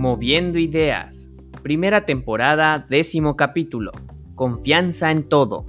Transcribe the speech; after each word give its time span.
Moviendo 0.00 0.58
Ideas. 0.58 1.28
Primera 1.62 2.06
temporada, 2.06 2.78
décimo 2.88 3.36
capítulo. 3.36 3.92
Confianza 4.34 5.10
en 5.10 5.28
todo. 5.28 5.66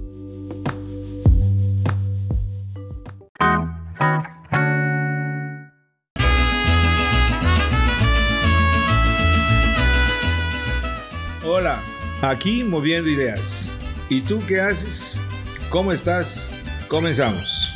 Hola, 11.44 11.82
aquí 12.22 12.64
Moviendo 12.64 13.10
Ideas. 13.10 13.70
¿Y 14.08 14.22
tú 14.22 14.40
qué 14.48 14.62
haces? 14.62 15.20
¿Cómo 15.68 15.92
estás? 15.92 16.50
Comenzamos. 16.88 17.71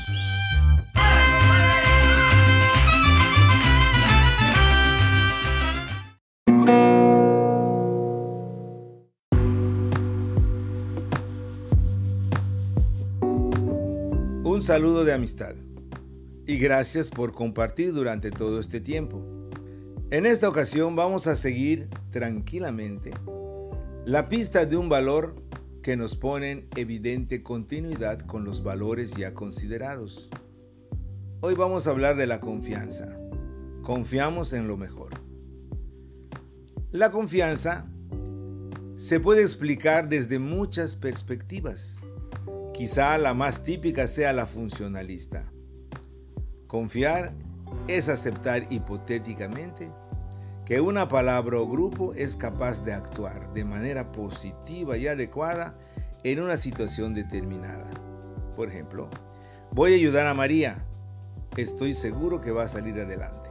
Un 14.47 14.63
saludo 14.63 15.05
de 15.05 15.13
amistad 15.13 15.57
y 16.47 16.59
gracias 16.59 17.11
por 17.11 17.33
compartir 17.33 17.93
durante 17.93 18.31
todo 18.31 18.61
este 18.61 18.81
tiempo. 18.81 19.21
En 20.13 20.25
esta 20.25 20.49
ocasión 20.49 20.95
vamos 20.95 21.27
a 21.27 21.35
seguir 21.35 21.89
tranquilamente 22.11 23.13
la 24.05 24.29
pista 24.29 24.65
de 24.65 24.77
un 24.77 24.89
valor 24.89 25.35
que 25.83 25.97
nos 25.97 26.15
pone 26.15 26.53
en 26.53 26.69
evidente 26.77 27.43
continuidad 27.43 28.21
con 28.21 28.45
los 28.45 28.63
valores 28.63 29.17
ya 29.17 29.35
considerados. 29.35 30.31
Hoy 31.41 31.57
vamos 31.57 31.89
a 31.89 31.91
hablar 31.91 32.15
de 32.15 32.29
la 32.29 32.39
confianza. 32.39 33.19
Confiamos 33.83 34.53
en 34.53 34.69
lo 34.69 34.77
mejor. 34.77 35.15
La 36.93 37.11
confianza 37.11 37.89
se 38.97 39.19
puede 39.19 39.43
explicar 39.43 40.09
desde 40.09 40.39
muchas 40.39 40.95
perspectivas. 40.95 41.99
Quizá 42.77 43.17
la 43.17 43.33
más 43.33 43.63
típica 43.63 44.07
sea 44.07 44.35
la 44.35 44.45
funcionalista. 44.45 45.51
Confiar 46.67 47.33
es 47.89 48.11
aceptar 48.11 48.71
hipotéticamente 48.71 49.91
que 50.67 50.83
una 50.83 51.09
palabra 51.09 51.59
o 51.59 51.67
grupo 51.67 52.13
es 52.13 52.37
capaz 52.37 52.85
de 52.85 52.93
actuar 52.93 53.55
de 53.55 53.65
manera 53.65 54.13
positiva 54.13 54.99
y 54.99 55.07
adecuada 55.07 55.79
en 56.23 56.39
una 56.39 56.59
situación 56.59 57.15
determinada. 57.15 57.89
Por 58.57 58.69
ejemplo, 58.69 59.09
voy 59.73 59.95
a 59.95 59.97
ayudar 59.97 60.27
a 60.27 60.35
María. 60.35 60.85
Estoy 61.57 61.95
seguro 61.95 62.43
que 62.43 62.51
va 62.51 62.65
a 62.65 62.69
salir 62.69 63.01
adelante. 63.01 63.49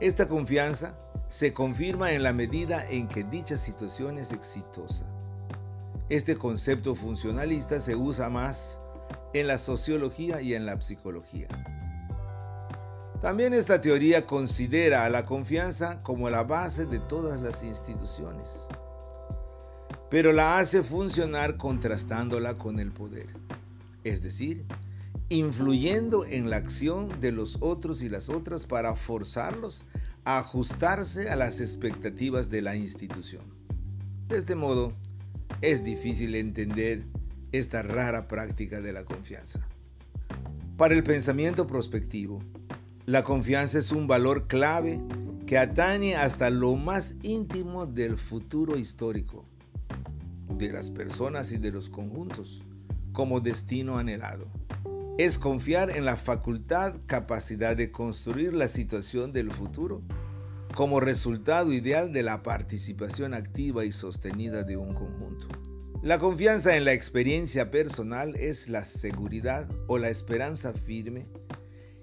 Esta 0.00 0.26
confianza 0.26 0.98
se 1.28 1.52
confirma 1.52 2.10
en 2.10 2.24
la 2.24 2.32
medida 2.32 2.84
en 2.84 3.06
que 3.06 3.22
dicha 3.22 3.56
situación 3.56 4.18
es 4.18 4.32
exitosa. 4.32 5.06
Este 6.10 6.36
concepto 6.36 6.94
funcionalista 6.94 7.80
se 7.80 7.96
usa 7.96 8.28
más 8.28 8.82
en 9.32 9.46
la 9.46 9.56
sociología 9.56 10.42
y 10.42 10.52
en 10.52 10.66
la 10.66 10.78
psicología. 10.80 11.48
También 13.22 13.54
esta 13.54 13.80
teoría 13.80 14.26
considera 14.26 15.06
a 15.06 15.08
la 15.08 15.24
confianza 15.24 16.02
como 16.02 16.28
la 16.28 16.44
base 16.44 16.84
de 16.84 16.98
todas 16.98 17.40
las 17.40 17.62
instituciones, 17.62 18.68
pero 20.10 20.30
la 20.32 20.58
hace 20.58 20.82
funcionar 20.82 21.56
contrastándola 21.56 22.58
con 22.58 22.80
el 22.80 22.92
poder, 22.92 23.28
es 24.04 24.22
decir, 24.22 24.66
influyendo 25.30 26.26
en 26.26 26.50
la 26.50 26.56
acción 26.56 27.18
de 27.22 27.32
los 27.32 27.56
otros 27.62 28.02
y 28.02 28.10
las 28.10 28.28
otras 28.28 28.66
para 28.66 28.94
forzarlos 28.94 29.86
a 30.24 30.38
ajustarse 30.38 31.30
a 31.30 31.36
las 31.36 31.62
expectativas 31.62 32.50
de 32.50 32.60
la 32.60 32.76
institución. 32.76 33.42
De 34.28 34.36
este 34.36 34.54
modo, 34.54 34.92
es 35.60 35.84
difícil 35.84 36.34
entender 36.34 37.04
esta 37.52 37.82
rara 37.82 38.28
práctica 38.28 38.80
de 38.80 38.92
la 38.92 39.04
confianza. 39.04 39.66
Para 40.76 40.94
el 40.94 41.04
pensamiento 41.04 41.66
prospectivo, 41.66 42.40
la 43.06 43.22
confianza 43.22 43.78
es 43.78 43.92
un 43.92 44.06
valor 44.06 44.46
clave 44.48 45.00
que 45.46 45.58
atañe 45.58 46.16
hasta 46.16 46.50
lo 46.50 46.74
más 46.74 47.16
íntimo 47.22 47.86
del 47.86 48.18
futuro 48.18 48.76
histórico, 48.76 49.44
de 50.48 50.72
las 50.72 50.90
personas 50.90 51.52
y 51.52 51.58
de 51.58 51.70
los 51.70 51.90
conjuntos, 51.90 52.62
como 53.12 53.40
destino 53.40 53.98
anhelado. 53.98 54.48
Es 55.16 55.38
confiar 55.38 55.90
en 55.90 56.04
la 56.04 56.16
facultad, 56.16 56.96
capacidad 57.06 57.76
de 57.76 57.92
construir 57.92 58.54
la 58.54 58.66
situación 58.66 59.32
del 59.32 59.52
futuro 59.52 60.02
como 60.74 60.98
resultado 60.98 61.72
ideal 61.72 62.12
de 62.12 62.24
la 62.24 62.42
participación 62.42 63.32
activa 63.32 63.84
y 63.84 63.92
sostenida 63.92 64.64
de 64.64 64.76
un 64.76 64.92
conjunto. 64.92 65.46
La 66.02 66.18
confianza 66.18 66.76
en 66.76 66.84
la 66.84 66.92
experiencia 66.92 67.70
personal 67.70 68.34
es 68.36 68.68
la 68.68 68.84
seguridad 68.84 69.70
o 69.86 69.98
la 69.98 70.10
esperanza 70.10 70.72
firme 70.72 71.28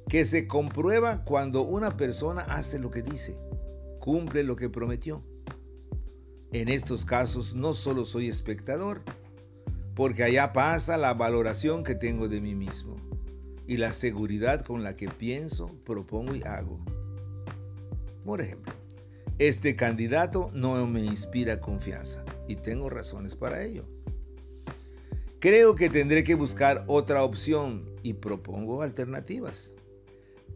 que 0.07 0.25
se 0.25 0.47
comprueba 0.47 1.23
cuando 1.23 1.63
una 1.63 1.97
persona 1.97 2.41
hace 2.41 2.79
lo 2.79 2.89
que 2.89 3.01
dice, 3.03 3.37
cumple 3.99 4.43
lo 4.43 4.55
que 4.55 4.69
prometió. 4.69 5.23
En 6.53 6.69
estos 6.69 7.05
casos 7.05 7.55
no 7.55 7.73
solo 7.73 8.05
soy 8.05 8.27
espectador, 8.27 9.03
porque 9.95 10.23
allá 10.23 10.53
pasa 10.53 10.97
la 10.97 11.13
valoración 11.13 11.83
que 11.83 11.95
tengo 11.95 12.27
de 12.27 12.41
mí 12.41 12.55
mismo 12.55 12.95
y 13.67 13.77
la 13.77 13.93
seguridad 13.93 14.61
con 14.61 14.83
la 14.83 14.95
que 14.95 15.07
pienso, 15.07 15.67
propongo 15.85 16.35
y 16.35 16.43
hago. 16.43 16.83
Por 18.25 18.41
ejemplo, 18.41 18.73
este 19.39 19.75
candidato 19.75 20.51
no 20.53 20.85
me 20.85 21.03
inspira 21.03 21.59
confianza 21.59 22.23
y 22.47 22.55
tengo 22.55 22.89
razones 22.89 23.35
para 23.35 23.63
ello. 23.63 23.85
Creo 25.39 25.73
que 25.73 25.89
tendré 25.89 26.23
que 26.23 26.35
buscar 26.35 26.83
otra 26.85 27.23
opción 27.23 27.89
y 28.03 28.13
propongo 28.13 28.83
alternativas. 28.83 29.75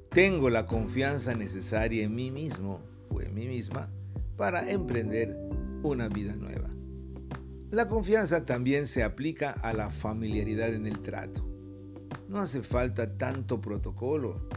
Tengo 0.09 0.49
la 0.51 0.67
confianza 0.67 1.33
necesaria 1.33 2.03
en 2.03 2.13
mí 2.13 2.29
mismo 2.29 2.81
o 3.09 3.21
en 3.21 3.33
mí 3.33 3.47
misma 3.47 3.89
para 4.37 4.69
emprender 4.69 5.35
una 5.81 6.07
vida 6.07 6.35
nueva. 6.35 6.69
La 7.71 7.87
confianza 7.87 8.45
también 8.45 8.85
se 8.85 9.03
aplica 9.03 9.49
a 9.49 9.73
la 9.73 9.89
familiaridad 9.89 10.73
en 10.73 10.85
el 10.85 10.99
trato. 11.01 11.43
No 12.29 12.39
hace 12.39 12.61
falta 12.61 13.17
tanto 13.17 13.59
protocolo 13.59 14.47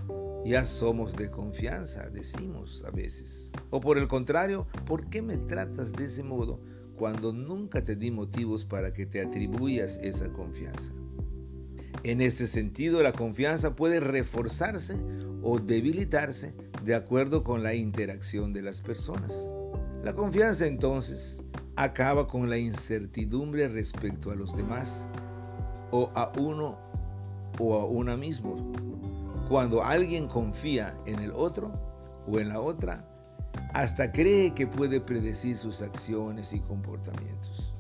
ya 0.45 0.65
somos 0.65 1.17
de 1.17 1.31
confianza, 1.31 2.09
decimos 2.11 2.85
a 2.87 2.91
veces. 2.91 3.53
O 3.71 3.81
por 3.81 3.99
el 3.99 4.09
contrario, 4.09 4.67
¿por 4.87 5.09
qué 5.09 5.23
me 5.23 5.37
tratas 5.37 5.93
de 5.93 6.05
ese 6.05 6.23
modo 6.23 6.61
cuando 6.97 7.33
nunca 7.33 7.85
te 7.85 7.97
di 7.97 8.11
motivos 8.11 8.65
para 8.65 8.93
que 8.93 9.07
te 9.07 9.21
atribuyas 9.21 9.99
esa 10.03 10.33
confianza? 10.33 10.93
En 12.05 12.21
ese 12.21 12.47
sentido, 12.47 13.03
la 13.03 13.13
confianza 13.13 13.75
puede 13.75 14.01
reforzarse 14.01 15.03
o 15.43 15.59
debilitarse 15.59 16.55
de 16.85 16.95
acuerdo 16.95 17.43
con 17.43 17.63
la 17.63 17.75
interacción 17.75 18.53
de 18.53 18.63
las 18.63 18.81
personas. 18.81 19.53
La 20.05 20.15
confianza 20.15 20.67
entonces 20.67 21.43
acaba 21.77 22.27
con 22.27 22.49
la 22.49 22.59
incertidumbre 22.59 23.69
respecto 23.69 24.31
a 24.31 24.37
los 24.37 24.57
demás 24.57 25.09
o 25.91 26.11
a 26.15 26.33
uno 26.39 26.79
o 27.59 27.75
a 27.75 27.85
una 27.85 28.17
mismo 28.17 28.73
cuando 29.49 29.83
alguien 29.83 30.29
confía 30.29 30.95
en 31.07 31.21
el 31.21 31.33
otro 31.33 31.73
o 32.27 32.39
en 32.39 32.51
la 32.51 32.61
otra, 32.61 33.03
hasta 33.73 34.13
cree 34.13 34.55
que 34.55 34.67
puede 34.67 35.01
predecir 35.01 35.57
sus 35.57 35.83
acciones 35.83 36.53
y 36.53 36.61
comportamientos. 36.61 37.75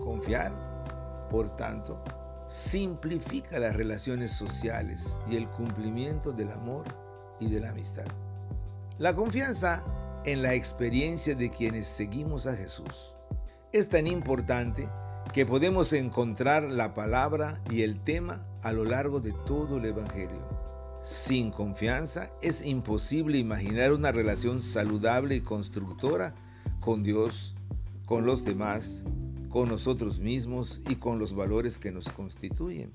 Confiar, 0.00 1.28
por 1.30 1.54
tanto, 1.56 2.02
simplifica 2.48 3.58
las 3.58 3.76
relaciones 3.76 4.32
sociales 4.32 5.20
y 5.30 5.36
el 5.36 5.48
cumplimiento 5.48 6.32
del 6.32 6.50
amor 6.50 6.84
y 7.38 7.48
de 7.48 7.60
la 7.60 7.70
amistad. 7.70 8.06
La 8.98 9.14
confianza 9.14 9.84
en 10.24 10.42
la 10.42 10.54
experiencia 10.54 11.34
de 11.34 11.50
quienes 11.50 11.86
seguimos 11.86 12.46
a 12.46 12.56
Jesús 12.56 13.16
es 13.72 13.88
tan 13.88 14.06
importante 14.06 14.88
que 15.32 15.46
podemos 15.46 15.92
encontrar 15.92 16.64
la 16.64 16.92
palabra 16.92 17.60
y 17.70 17.82
el 17.82 18.02
tema 18.02 18.44
a 18.62 18.72
lo 18.72 18.84
largo 18.84 19.20
de 19.20 19.32
todo 19.46 19.76
el 19.76 19.84
Evangelio. 19.84 20.49
Sin 21.02 21.50
confianza 21.50 22.30
es 22.42 22.64
imposible 22.64 23.38
imaginar 23.38 23.92
una 23.92 24.12
relación 24.12 24.60
saludable 24.60 25.36
y 25.36 25.40
constructora 25.40 26.34
con 26.78 27.02
Dios, 27.02 27.54
con 28.04 28.26
los 28.26 28.44
demás, 28.44 29.06
con 29.48 29.68
nosotros 29.68 30.20
mismos 30.20 30.82
y 30.88 30.96
con 30.96 31.18
los 31.18 31.34
valores 31.34 31.78
que 31.78 31.90
nos 31.90 32.10
constituyen. 32.10 32.92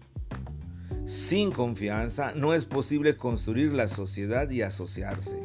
Sin 1.06 1.52
confianza 1.52 2.34
no 2.36 2.54
es 2.54 2.66
posible 2.66 3.18
construir 3.18 3.74
la 3.74 3.88
sociedad 3.88 4.50
y 4.52 4.62
asociarse. 4.62 5.38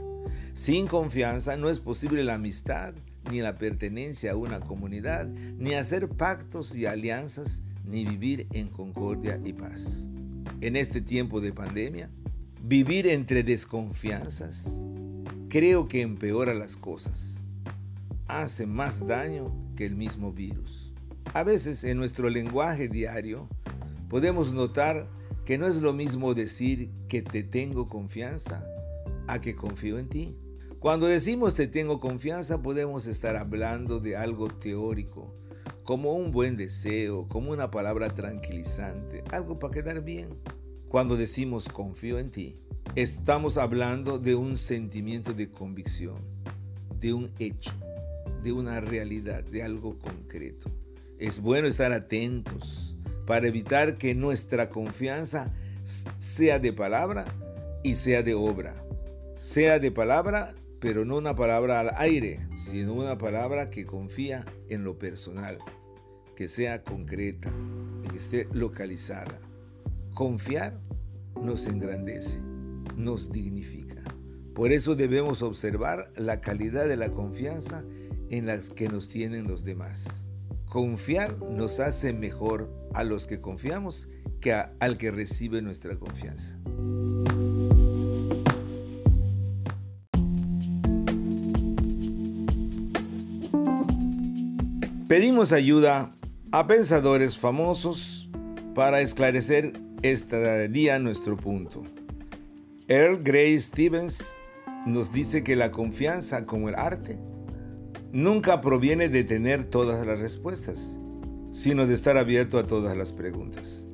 Sin 0.53 0.87
confianza 0.87 1.57
no 1.57 1.71
es 1.71 1.81
posible 1.81 2.25
la 2.25 2.35
amistad, 2.35 2.95
ni 3.31 3.41
la 3.41 3.57
pertenencia 3.57 4.33
a 4.33 4.37
una 4.37 4.61
comunidad, 4.61 5.27
ni 5.27 5.75
hacer 5.75 6.09
pactos 6.09 6.75
y 6.75 6.87
alianzas, 6.87 7.63
ni 7.87 8.05
vivir 8.05 8.47
en 8.53 8.69
concordia 8.69 9.41
y 9.45 9.53
paz. 9.55 10.09
En 10.61 10.77
este 10.77 11.01
tiempo 11.01 11.41
de 11.41 11.53
pandemia, 11.53 12.11
Vivir 12.63 13.07
entre 13.07 13.43
desconfianzas 13.43 14.85
creo 15.49 15.89
que 15.89 16.03
empeora 16.03 16.53
las 16.53 16.77
cosas. 16.77 17.47
hace 18.29 18.67
más 18.67 19.07
daño 19.07 19.53
que 19.75 19.87
el 19.87 19.97
mismo 19.97 20.33
virus. 20.33 20.93
A 21.35 21.43
veces 21.43 21.83
en 21.85 21.97
nuestro 21.97 22.29
lenguaje 22.29 22.89
diario 22.89 23.49
podemos 24.09 24.53
notar 24.55 25.09
que 25.45 25.59
no 25.59 25.67
es 25.67 25.81
lo 25.81 25.93
mismo 25.95 26.35
decir 26.35 26.91
que 27.09 27.23
te 27.23 27.43
tengo 27.43 27.89
confianza 27.89 28.65
a 29.27 29.41
que 29.41 29.57
confío 29.57 29.99
en 29.99 30.09
ti. 30.09 30.37
Cuando 30.79 31.07
decimos 31.07 31.55
te 31.55 31.67
tengo 31.67 31.99
confianza 31.99 32.63
podemos 32.63 33.07
estar 33.07 33.37
hablando 33.37 33.99
de 34.01 34.17
algo 34.17 34.49
teórico, 34.49 35.35
como 35.83 36.13
un 36.13 36.31
buen 36.31 36.57
deseo, 36.57 37.27
como 37.27 37.51
una 37.51 37.71
palabra 37.71 38.15
tranquilizante, 38.15 39.25
algo 39.33 39.59
para 39.59 39.75
quedar 39.75 40.05
bien. 40.05 40.29
Cuando 40.91 41.17
decimos 41.17 41.69
confío 41.69 42.19
en 42.19 42.33
ti, 42.33 42.57
estamos 42.97 43.59
hablando 43.59 44.19
de 44.19 44.35
un 44.35 44.57
sentimiento 44.57 45.33
de 45.33 45.49
convicción, 45.49 46.17
de 46.99 47.13
un 47.13 47.31
hecho, 47.39 47.71
de 48.43 48.51
una 48.51 48.81
realidad, 48.81 49.45
de 49.45 49.63
algo 49.63 49.97
concreto. 50.01 50.69
Es 51.21 51.41
bueno 51.41 51.69
estar 51.69 51.93
atentos 51.93 52.97
para 53.25 53.47
evitar 53.47 53.99
que 53.99 54.17
nuestra 54.17 54.69
confianza 54.69 55.55
sea 55.85 56.59
de 56.59 56.73
palabra 56.73 57.25
y 57.85 57.95
sea 57.95 58.25
de 58.25 58.35
obra. 58.35 58.75
Sea 59.37 59.79
de 59.79 59.93
palabra, 59.93 60.57
pero 60.81 61.05
no 61.05 61.19
una 61.19 61.37
palabra 61.37 61.79
al 61.79 61.93
aire, 61.99 62.49
sino 62.57 62.95
una 62.95 63.17
palabra 63.17 63.71
que 63.71 63.87
confía 63.87 64.45
en 64.69 64.83
lo 64.83 64.99
personal, 64.99 65.57
que 66.35 66.49
sea 66.49 66.83
concreta, 66.83 67.53
que 68.11 68.17
esté 68.17 68.49
localizada. 68.53 69.41
Confiar 70.15 70.79
nos 71.41 71.67
engrandece, 71.67 72.41
nos 72.97 73.31
dignifica. 73.33 74.03
Por 74.55 74.73
eso 74.73 74.95
debemos 74.95 75.43
observar 75.43 76.13
la 76.17 76.41
calidad 76.41 76.87
de 76.87 76.97
la 76.97 77.11
confianza 77.11 77.85
en 78.29 78.47
las 78.47 78.71
que 78.71 78.89
nos 78.89 79.09
tienen 79.09 79.47
los 79.47 79.65
demás. 79.65 80.27
Confiar 80.67 81.39
nos 81.39 81.81
hace 81.81 82.13
mejor 82.13 82.71
a 82.93 83.05
los 83.05 83.27
que 83.27 83.41
confiamos 83.41 84.09
que 84.41 84.53
al 84.53 84.99
que 84.99 85.11
recibe 85.11 85.63
nuestra 85.63 85.97
confianza. 85.97 86.59
Pedimos 95.09 95.53
ayuda 95.53 96.15
a 96.53 96.67
pensadores 96.69 97.37
famosos 97.37 98.31
para 98.75 99.01
esclarecer 99.01 99.73
día 100.03 100.99
nuestro 100.99 101.37
punto. 101.37 101.83
Earl 102.89 103.23
Grey 103.23 103.59
Stevens 103.61 104.35
nos 104.87 105.13
dice 105.13 105.45
que 105.45 105.57
la 105.57 105.71
confianza 105.71 106.47
como 106.47 106.71
el 106.71 106.75
arte 106.75 107.19
nunca 108.11 108.63
proviene 108.63 109.09
de 109.11 109.25
tener 109.25 109.65
todas 109.65 110.07
las 110.07 110.21
respuestas, 110.21 110.99
sino 111.53 111.87
de 111.87 111.95
estar 111.95 112.17
abierto 112.17 112.59
a 112.59 112.67
todas 112.67 112.97
las 112.97 113.13
preguntas. 113.13 113.87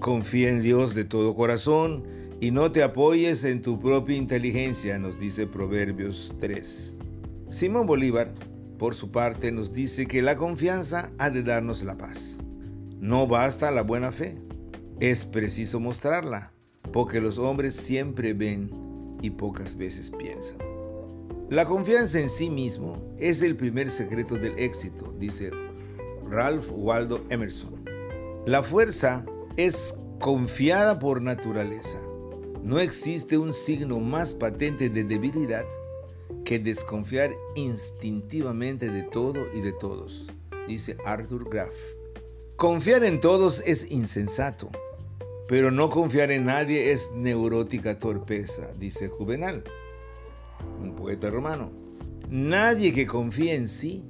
Confía 0.00 0.50
en 0.50 0.62
Dios 0.62 0.94
de 0.94 1.04
todo 1.04 1.36
corazón 1.36 2.04
y 2.40 2.50
no 2.50 2.72
te 2.72 2.82
apoyes 2.82 3.44
en 3.44 3.62
tu 3.62 3.78
propia 3.78 4.16
inteligencia, 4.16 4.98
nos 4.98 5.18
dice 5.18 5.46
Proverbios 5.46 6.34
3. 6.40 6.96
Simón 7.50 7.86
Bolívar, 7.86 8.34
por 8.78 8.94
su 8.94 9.12
parte, 9.12 9.52
nos 9.52 9.72
dice 9.72 10.06
que 10.06 10.22
la 10.22 10.36
confianza 10.36 11.10
ha 11.18 11.30
de 11.30 11.42
darnos 11.42 11.84
la 11.84 11.96
paz. 11.96 12.40
No 12.98 13.26
basta 13.26 13.70
la 13.70 13.82
buena 13.82 14.10
fe, 14.10 14.42
es 15.00 15.24
preciso 15.24 15.80
mostrarla, 15.80 16.52
porque 16.92 17.20
los 17.20 17.38
hombres 17.38 17.74
siempre 17.74 18.32
ven 18.32 18.70
y 19.20 19.30
pocas 19.30 19.76
veces 19.76 20.10
piensan. 20.10 20.58
La 21.50 21.64
confianza 21.64 22.18
en 22.18 22.30
sí 22.30 22.50
mismo 22.50 23.14
es 23.18 23.42
el 23.42 23.56
primer 23.56 23.90
secreto 23.90 24.36
del 24.36 24.58
éxito, 24.58 25.14
dice 25.18 25.50
Ralph 26.28 26.70
Waldo 26.72 27.24
Emerson. 27.28 27.84
La 28.46 28.62
fuerza 28.62 29.24
es 29.56 29.96
confiada 30.18 30.98
por 30.98 31.22
naturaleza. 31.22 32.00
No 32.62 32.80
existe 32.80 33.38
un 33.38 33.52
signo 33.52 34.00
más 34.00 34.34
patente 34.34 34.90
de 34.90 35.04
debilidad 35.04 35.64
que 36.44 36.58
desconfiar 36.58 37.32
instintivamente 37.54 38.90
de 38.90 39.02
todo 39.02 39.46
y 39.54 39.60
de 39.60 39.72
todos, 39.72 40.30
dice 40.66 40.96
Arthur 41.04 41.48
Graff. 41.48 41.74
Confiar 42.56 43.04
en 43.04 43.20
todos 43.20 43.62
es 43.66 43.90
insensato, 43.92 44.70
pero 45.48 45.70
no 45.70 45.90
confiar 45.90 46.30
en 46.30 46.44
nadie 46.44 46.92
es 46.92 47.12
neurótica 47.14 47.98
torpeza, 47.98 48.72
dice 48.78 49.08
Juvenal 49.08 49.64
un 50.80 50.94
poeta 50.94 51.30
romano. 51.30 51.70
Nadie 52.28 52.92
que 52.92 53.06
confía 53.06 53.54
en 53.54 53.68
sí 53.68 54.04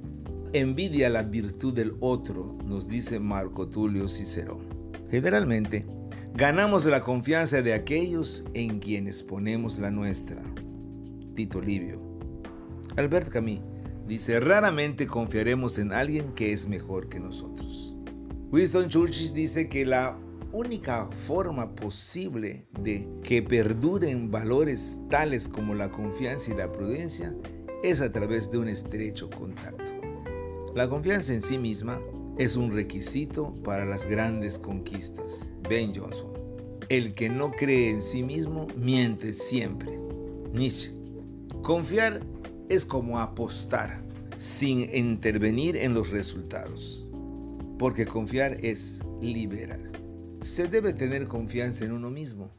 envidia 0.53 1.09
la 1.09 1.23
virtud 1.23 1.73
del 1.73 1.95
otro, 1.99 2.57
nos 2.65 2.87
dice 2.87 3.19
Marco 3.19 3.67
Tulio 3.67 4.07
Cicerón. 4.07 4.67
Generalmente, 5.11 5.85
ganamos 6.33 6.85
la 6.85 7.03
confianza 7.03 7.61
de 7.61 7.73
aquellos 7.73 8.45
en 8.53 8.79
quienes 8.79 9.23
ponemos 9.23 9.77
la 9.79 9.91
nuestra. 9.91 10.41
Tito 11.35 11.61
Livio. 11.61 12.01
Albert 12.95 13.29
Camus 13.29 13.59
dice, 14.07 14.39
raramente 14.39 15.05
confiaremos 15.05 15.77
en 15.77 15.91
alguien 15.91 16.33
que 16.33 16.53
es 16.53 16.67
mejor 16.67 17.09
que 17.09 17.19
nosotros. 17.19 17.95
Winston 18.51 18.87
Churchill 18.87 19.33
dice 19.33 19.69
que 19.69 19.85
la 19.85 20.17
única 20.57 21.07
forma 21.27 21.75
posible 21.75 22.65
de 22.81 23.07
que 23.23 23.43
perduren 23.43 24.31
valores 24.31 24.99
tales 25.07 25.47
como 25.47 25.75
la 25.75 25.91
confianza 25.91 26.51
y 26.51 26.55
la 26.55 26.71
prudencia 26.71 27.35
es 27.83 28.01
a 28.01 28.11
través 28.11 28.49
de 28.49 28.57
un 28.57 28.67
estrecho 28.67 29.29
contacto. 29.29 29.93
La 30.73 30.89
confianza 30.89 31.33
en 31.33 31.43
sí 31.43 31.59
misma 31.59 32.01
es 32.39 32.55
un 32.55 32.71
requisito 32.71 33.53
para 33.63 33.85
las 33.85 34.07
grandes 34.07 34.57
conquistas. 34.57 35.51
Ben 35.69 35.93
Johnson. 35.93 36.33
El 36.89 37.13
que 37.13 37.29
no 37.29 37.51
cree 37.51 37.91
en 37.91 38.01
sí 38.01 38.23
mismo 38.23 38.65
miente 38.75 39.33
siempre. 39.33 39.99
Nietzsche. 40.53 40.95
Confiar 41.61 42.21
es 42.67 42.83
como 42.83 43.19
apostar 43.19 44.01
sin 44.37 44.93
intervenir 44.95 45.77
en 45.77 45.93
los 45.93 46.09
resultados. 46.09 47.07
Porque 47.77 48.07
confiar 48.07 48.57
es 48.65 49.03
liberar 49.21 49.86
se 50.41 50.67
debe 50.67 50.93
tener 50.93 51.25
confianza 51.25 51.85
en 51.85 51.91
uno 51.91 52.09
mismo 52.09 52.51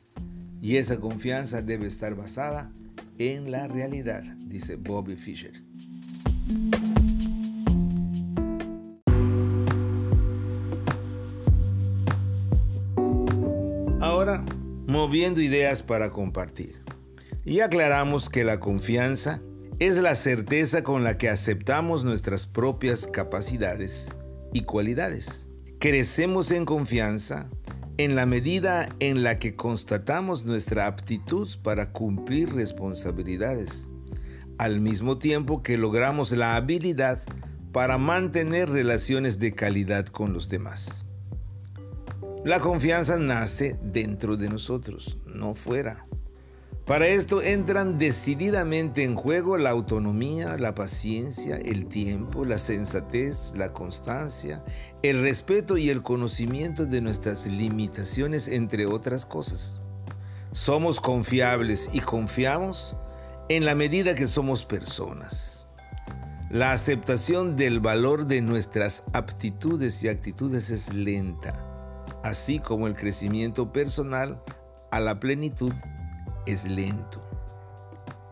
y 0.60 0.76
esa 0.76 0.98
confianza 0.98 1.62
debe 1.62 1.86
estar 1.86 2.14
basada 2.14 2.72
en 3.18 3.50
la 3.50 3.68
realidad, 3.68 4.22
dice 4.38 4.76
Bobby 4.76 5.16
Fischer. 5.16 5.52
Ahora, 14.00 14.44
moviendo 14.86 15.40
ideas 15.40 15.82
para 15.82 16.10
compartir. 16.10 16.82
Y 17.44 17.60
aclaramos 17.60 18.28
que 18.28 18.44
la 18.44 18.60
confianza 18.60 19.40
es 19.78 19.96
la 19.98 20.14
certeza 20.14 20.82
con 20.82 21.04
la 21.04 21.16
que 21.18 21.28
aceptamos 21.28 22.04
nuestras 22.04 22.46
propias 22.46 23.06
capacidades 23.06 24.14
y 24.52 24.62
cualidades. 24.62 25.48
Crecemos 25.78 26.50
en 26.50 26.64
confianza 26.64 27.48
en 27.98 28.14
la 28.14 28.26
medida 28.26 28.88
en 29.00 29.24
la 29.24 29.40
que 29.40 29.56
constatamos 29.56 30.44
nuestra 30.44 30.86
aptitud 30.86 31.48
para 31.62 31.90
cumplir 31.92 32.54
responsabilidades, 32.54 33.88
al 34.56 34.80
mismo 34.80 35.18
tiempo 35.18 35.64
que 35.64 35.76
logramos 35.76 36.30
la 36.30 36.54
habilidad 36.54 37.20
para 37.72 37.98
mantener 37.98 38.70
relaciones 38.70 39.40
de 39.40 39.52
calidad 39.52 40.06
con 40.06 40.32
los 40.32 40.48
demás. 40.48 41.04
La 42.44 42.60
confianza 42.60 43.18
nace 43.18 43.78
dentro 43.82 44.36
de 44.36 44.48
nosotros, 44.48 45.18
no 45.26 45.56
fuera. 45.56 46.07
Para 46.88 47.06
esto 47.06 47.42
entran 47.42 47.98
decididamente 47.98 49.04
en 49.04 49.14
juego 49.14 49.58
la 49.58 49.68
autonomía, 49.68 50.56
la 50.56 50.74
paciencia, 50.74 51.56
el 51.56 51.84
tiempo, 51.84 52.46
la 52.46 52.56
sensatez, 52.56 53.52
la 53.54 53.74
constancia, 53.74 54.64
el 55.02 55.20
respeto 55.20 55.76
y 55.76 55.90
el 55.90 56.00
conocimiento 56.00 56.86
de 56.86 57.02
nuestras 57.02 57.46
limitaciones, 57.46 58.48
entre 58.48 58.86
otras 58.86 59.26
cosas. 59.26 59.82
Somos 60.52 60.98
confiables 60.98 61.90
y 61.92 62.00
confiamos 62.00 62.96
en 63.50 63.66
la 63.66 63.74
medida 63.74 64.14
que 64.14 64.26
somos 64.26 64.64
personas. 64.64 65.66
La 66.50 66.72
aceptación 66.72 67.54
del 67.56 67.80
valor 67.80 68.26
de 68.26 68.40
nuestras 68.40 69.04
aptitudes 69.12 70.02
y 70.04 70.08
actitudes 70.08 70.70
es 70.70 70.94
lenta, 70.94 71.52
así 72.24 72.60
como 72.60 72.86
el 72.86 72.94
crecimiento 72.94 73.74
personal 73.74 74.42
a 74.90 75.00
la 75.00 75.20
plenitud 75.20 75.74
es 76.48 76.66
lento. 76.66 77.22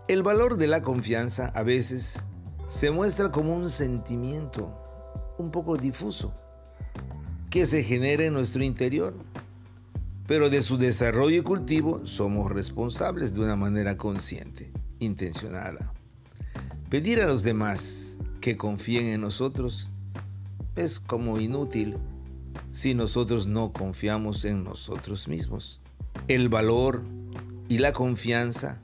El 0.08 0.22
valor 0.22 0.56
de 0.56 0.66
la 0.66 0.82
confianza 0.82 1.48
a 1.54 1.62
veces 1.62 2.22
se 2.68 2.90
muestra 2.90 3.30
como 3.30 3.54
un 3.54 3.68
sentimiento 3.68 4.72
un 5.38 5.50
poco 5.50 5.76
difuso 5.76 6.32
que 7.50 7.66
se 7.66 7.82
genera 7.82 8.24
en 8.24 8.32
nuestro 8.32 8.64
interior, 8.64 9.14
pero 10.26 10.50
de 10.50 10.62
su 10.62 10.78
desarrollo 10.78 11.36
y 11.36 11.42
cultivo 11.42 12.06
somos 12.06 12.50
responsables 12.50 13.34
de 13.34 13.40
una 13.40 13.56
manera 13.56 13.96
consciente, 13.96 14.72
intencionada. 14.98 15.92
Pedir 16.88 17.20
a 17.20 17.26
los 17.26 17.42
demás 17.42 18.18
que 18.40 18.56
confíen 18.56 19.08
en 19.08 19.20
nosotros 19.20 19.90
es 20.74 21.00
como 21.00 21.38
inútil 21.38 21.98
si 22.72 22.94
nosotros 22.94 23.46
no 23.46 23.72
confiamos 23.72 24.44
en 24.44 24.64
nosotros 24.64 25.28
mismos. 25.28 25.80
El 26.28 26.48
valor 26.48 27.02
y 27.68 27.78
la 27.78 27.92
confianza 27.92 28.80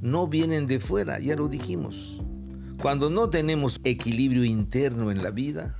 no 0.00 0.28
vienen 0.28 0.66
de 0.66 0.80
fuera, 0.80 1.18
ya 1.18 1.36
lo 1.36 1.48
dijimos. 1.48 2.22
Cuando 2.80 3.10
no 3.10 3.28
tenemos 3.28 3.80
equilibrio 3.84 4.44
interno 4.44 5.10
en 5.10 5.22
la 5.22 5.30
vida, 5.30 5.76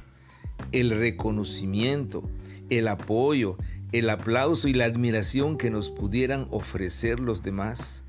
el 0.73 0.91
reconocimiento, 0.91 2.23
el 2.69 2.89
apoyo, 2.89 3.57
el 3.93 4.11
aplauso 4.11 4.69
y 4.69 4.75
la 4.75 4.85
admiración 4.85 5.57
que 5.57 5.71
nos 5.71 5.91
pudieran 5.91 6.47
ofrecer 6.51 7.19
los 7.19 7.43
demás, 7.43 8.05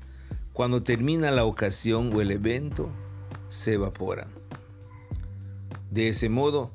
cuando 0.52 0.82
termina 0.82 1.30
la 1.30 1.44
ocasión 1.44 2.14
o 2.14 2.20
el 2.20 2.30
evento, 2.30 2.90
se 3.48 3.74
evaporan. 3.74 4.28
De 5.90 6.08
ese 6.08 6.28
modo, 6.28 6.72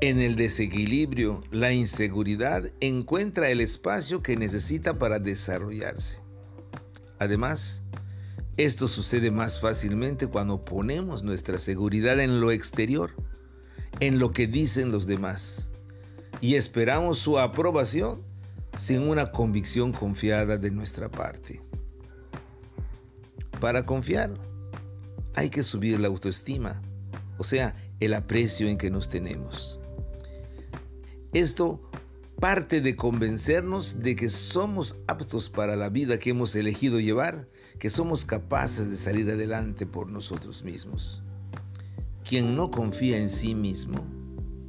en 0.00 0.20
el 0.20 0.36
desequilibrio, 0.36 1.42
la 1.50 1.72
inseguridad 1.72 2.70
encuentra 2.80 3.50
el 3.50 3.60
espacio 3.60 4.22
que 4.22 4.36
necesita 4.36 4.98
para 4.98 5.18
desarrollarse. 5.18 6.23
Además, 7.18 7.82
esto 8.56 8.86
sucede 8.86 9.30
más 9.30 9.60
fácilmente 9.60 10.26
cuando 10.26 10.64
ponemos 10.64 11.22
nuestra 11.22 11.58
seguridad 11.58 12.20
en 12.20 12.40
lo 12.40 12.52
exterior, 12.52 13.10
en 14.00 14.18
lo 14.18 14.32
que 14.32 14.46
dicen 14.46 14.92
los 14.92 15.06
demás, 15.06 15.70
y 16.40 16.54
esperamos 16.54 17.18
su 17.18 17.38
aprobación 17.38 18.22
sin 18.76 19.08
una 19.08 19.30
convicción 19.30 19.92
confiada 19.92 20.56
de 20.56 20.70
nuestra 20.70 21.10
parte. 21.10 21.62
Para 23.60 23.84
confiar, 23.84 24.30
hay 25.34 25.50
que 25.50 25.62
subir 25.62 25.98
la 25.98 26.08
autoestima, 26.08 26.80
o 27.38 27.44
sea, 27.44 27.76
el 28.00 28.14
aprecio 28.14 28.68
en 28.68 28.78
que 28.78 28.90
nos 28.90 29.08
tenemos. 29.08 29.80
Esto 31.32 31.90
parte 32.44 32.82
de 32.82 32.94
convencernos 32.94 34.02
de 34.02 34.16
que 34.16 34.28
somos 34.28 34.96
aptos 35.06 35.48
para 35.48 35.76
la 35.76 35.88
vida 35.88 36.18
que 36.18 36.28
hemos 36.28 36.54
elegido 36.54 37.00
llevar, 37.00 37.48
que 37.78 37.88
somos 37.88 38.26
capaces 38.26 38.90
de 38.90 38.98
salir 38.98 39.30
adelante 39.30 39.86
por 39.86 40.10
nosotros 40.10 40.62
mismos. 40.62 41.22
Quien 42.22 42.54
no 42.54 42.70
confía 42.70 43.16
en 43.16 43.30
sí 43.30 43.54
mismo, 43.54 44.04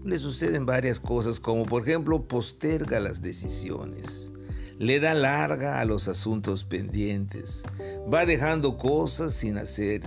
le 0.06 0.18
suceden 0.20 0.66
varias 0.66 1.02
cosas 1.02 1.42
como 1.42 1.66
por 1.66 1.84
ejemplo 1.84 2.30
posterga 2.30 3.02
las 3.02 3.22
decisiones, 3.22 4.32
le 4.80 5.02
da 5.02 5.14
larga 5.14 5.82
a 5.82 5.84
los 5.84 6.08
asuntos 6.08 6.64
pendientes, 6.64 7.64
va 8.08 8.26
dejando 8.26 8.78
cosas 8.78 9.34
sin 9.34 9.58
hacer, 9.58 10.02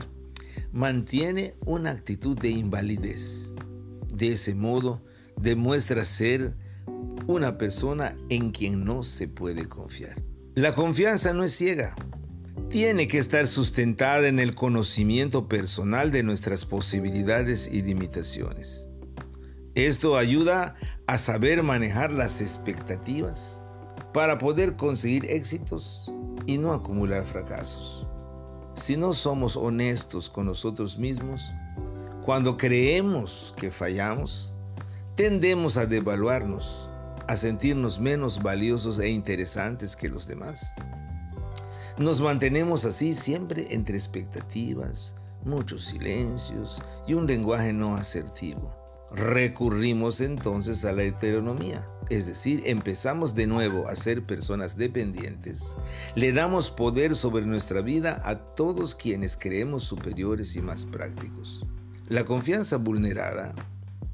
mantiene 0.72 1.54
una 1.66 1.90
actitud 1.90 2.34
de 2.38 2.48
invalidez. 2.48 3.52
De 4.10 4.28
ese 4.32 4.54
modo, 4.54 5.02
demuestra 5.36 6.06
ser 6.06 6.56
una 7.28 7.58
persona 7.58 8.16
en 8.30 8.52
quien 8.52 8.84
no 8.86 9.04
se 9.04 9.28
puede 9.28 9.66
confiar. 9.66 10.24
La 10.54 10.74
confianza 10.74 11.34
no 11.34 11.44
es 11.44 11.54
ciega. 11.54 11.94
Tiene 12.70 13.06
que 13.06 13.18
estar 13.18 13.46
sustentada 13.46 14.28
en 14.28 14.38
el 14.38 14.54
conocimiento 14.54 15.46
personal 15.46 16.10
de 16.10 16.22
nuestras 16.22 16.64
posibilidades 16.64 17.68
y 17.70 17.82
limitaciones. 17.82 18.88
Esto 19.74 20.16
ayuda 20.16 20.74
a 21.06 21.18
saber 21.18 21.62
manejar 21.62 22.12
las 22.12 22.40
expectativas 22.40 23.62
para 24.14 24.38
poder 24.38 24.76
conseguir 24.76 25.26
éxitos 25.26 26.10
y 26.46 26.56
no 26.56 26.72
acumular 26.72 27.26
fracasos. 27.26 28.06
Si 28.74 28.96
no 28.96 29.12
somos 29.12 29.54
honestos 29.54 30.30
con 30.30 30.46
nosotros 30.46 30.96
mismos, 30.96 31.52
cuando 32.24 32.56
creemos 32.56 33.52
que 33.58 33.70
fallamos, 33.70 34.54
tendemos 35.14 35.76
a 35.76 35.84
devaluarnos 35.84 36.88
a 37.28 37.36
sentirnos 37.36 38.00
menos 38.00 38.42
valiosos 38.42 38.98
e 38.98 39.10
interesantes 39.10 39.94
que 39.94 40.08
los 40.08 40.26
demás. 40.26 40.74
Nos 41.98 42.22
mantenemos 42.22 42.86
así 42.86 43.12
siempre 43.12 43.74
entre 43.74 43.96
expectativas, 43.96 45.14
muchos 45.44 45.84
silencios 45.84 46.82
y 47.06 47.12
un 47.14 47.26
lenguaje 47.26 47.72
no 47.74 47.96
asertivo. 47.96 48.74
Recurrimos 49.12 50.20
entonces 50.22 50.84
a 50.86 50.92
la 50.92 51.02
heteronomía, 51.02 51.86
es 52.08 52.26
decir, 52.26 52.62
empezamos 52.64 53.34
de 53.34 53.46
nuevo 53.46 53.88
a 53.88 53.96
ser 53.96 54.24
personas 54.24 54.76
dependientes. 54.76 55.76
Le 56.14 56.32
damos 56.32 56.70
poder 56.70 57.14
sobre 57.14 57.44
nuestra 57.44 57.82
vida 57.82 58.22
a 58.24 58.38
todos 58.54 58.94
quienes 58.94 59.36
creemos 59.36 59.84
superiores 59.84 60.56
y 60.56 60.62
más 60.62 60.86
prácticos. 60.86 61.66
La 62.08 62.24
confianza 62.24 62.78
vulnerada 62.78 63.54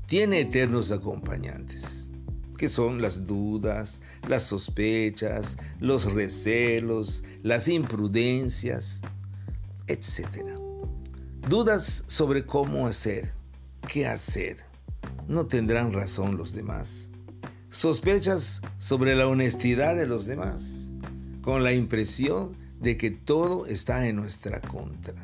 tiene 0.07 0.41
eternos 0.41 0.91
acompañantes 0.91 2.04
que 2.65 2.69
son 2.71 3.03
las 3.03 3.27
dudas, 3.27 4.01
las 4.27 4.45
sospechas, 4.45 5.59
los 5.81 6.11
recelos, 6.11 7.23
las 7.43 7.69
imprudencias, 7.69 9.03
etc. 9.87 10.49
Dudas 11.47 12.05
sobre 12.07 12.47
cómo 12.47 12.87
hacer, 12.87 13.31
qué 13.87 14.07
hacer. 14.07 14.57
No 15.29 15.47
tendrán 15.47 15.93
razón 15.93 16.39
los 16.39 16.55
demás. 16.55 17.11
Sospechas 17.69 18.63
sobre 18.79 19.15
la 19.15 19.29
honestidad 19.29 19.95
de 19.95 20.07
los 20.07 20.25
demás, 20.25 20.89
con 21.43 21.65
la 21.65 21.75
impresión 21.75 22.57
de 22.81 22.97
que 22.97 23.11
todo 23.11 23.67
está 23.67 24.09
en 24.09 24.17
nuestra 24.17 24.63
contra. 24.63 25.21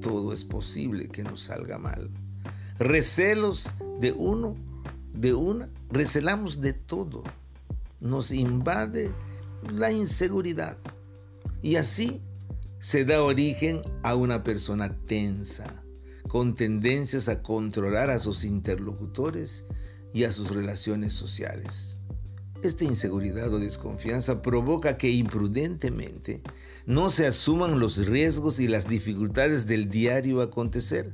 Todo 0.00 0.32
es 0.32 0.44
posible 0.44 1.08
que 1.08 1.24
nos 1.24 1.42
salga 1.42 1.78
mal. 1.78 2.10
Recelos 2.78 3.74
de 3.98 4.12
uno 4.12 4.54
de 5.16 5.34
una, 5.34 5.68
recelamos 5.90 6.60
de 6.60 6.72
todo. 6.72 7.24
Nos 8.00 8.30
invade 8.30 9.10
la 9.74 9.90
inseguridad. 9.90 10.76
Y 11.62 11.76
así 11.76 12.20
se 12.78 13.04
da 13.04 13.22
origen 13.22 13.80
a 14.02 14.14
una 14.14 14.44
persona 14.44 14.94
tensa, 15.06 15.82
con 16.28 16.54
tendencias 16.54 17.28
a 17.28 17.42
controlar 17.42 18.10
a 18.10 18.18
sus 18.18 18.44
interlocutores 18.44 19.64
y 20.12 20.24
a 20.24 20.32
sus 20.32 20.50
relaciones 20.50 21.14
sociales. 21.14 22.00
Esta 22.62 22.84
inseguridad 22.84 23.52
o 23.52 23.58
desconfianza 23.58 24.42
provoca 24.42 24.96
que 24.96 25.10
imprudentemente 25.10 26.42
no 26.84 27.08
se 27.08 27.26
asuman 27.26 27.80
los 27.80 28.06
riesgos 28.06 28.60
y 28.60 28.68
las 28.68 28.88
dificultades 28.88 29.66
del 29.66 29.88
diario 29.88 30.40
acontecer, 30.40 31.12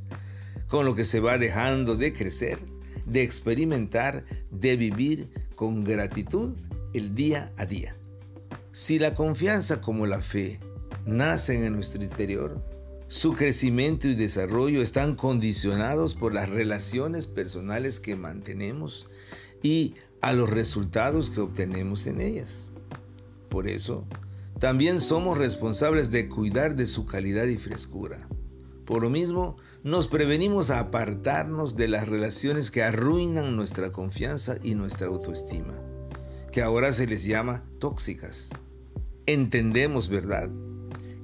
con 0.69 0.85
lo 0.85 0.95
que 0.95 1.05
se 1.05 1.21
va 1.21 1.39
dejando 1.39 1.97
de 1.97 2.13
crecer 2.13 2.72
de 3.13 3.23
experimentar, 3.23 4.25
de 4.51 4.77
vivir 4.77 5.29
con 5.55 5.85
gratitud 5.85 6.57
el 6.95 7.15
día 7.15 7.53
a 7.57 7.67
día. 7.67 7.97
Si 8.73 8.99
la 8.99 9.15
confianza 9.15 9.81
como 9.81 10.07
la 10.07 10.23
fe 10.23 10.59
nacen 11.05 11.65
en 11.65 11.75
nuestro 11.75 12.03
interior, 12.03 12.63
su 13.09 13.35
crecimiento 13.35 14.09
y 14.09 14.15
desarrollo 14.15 14.81
están 14.81 15.15
condicionados 15.15 16.15
por 16.15 16.33
las 16.33 16.49
relaciones 16.49 17.27
personales 17.27 18.01
que 18.01 18.17
mantenemos 18.17 19.07
y 19.63 19.95
a 20.23 20.33
los 20.33 20.49
resultados 20.49 21.29
que 21.29 21.41
obtenemos 21.41 22.07
en 22.07 22.23
ellas. 22.23 22.71
Por 23.51 23.69
eso, 23.69 24.07
también 24.59 25.01
somos 25.01 25.37
responsables 25.37 26.11
de 26.11 26.29
cuidar 26.29 26.75
de 26.75 26.87
su 26.87 27.05
calidad 27.05 27.47
y 27.47 27.59
frescura. 27.59 28.27
Por 28.87 29.03
lo 29.03 29.11
mismo, 29.11 29.57
nos 29.85 30.07
prevenimos 30.07 30.71
a 30.71 30.79
apartarnos 30.79 31.75
de 31.75 31.89
las 31.89 32.09
relaciones 32.09 32.71
que 32.71 32.85
arruinan 32.85 33.57
nuestra 33.57 33.91
confianza 33.91 34.59
y 34.63 34.77
nuestra 34.77 35.09
autoestima, 35.09 35.75
que 36.53 36.63
ahora 36.63 36.93
se 36.93 37.07
les 37.09 37.25
llama 37.25 37.65
tóxicas. 37.81 38.51
Entendemos, 39.27 40.09
¿verdad? 40.09 40.51